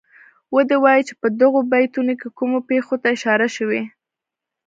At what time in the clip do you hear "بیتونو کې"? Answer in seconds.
1.71-2.27